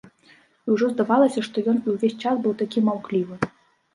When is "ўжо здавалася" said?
0.75-1.43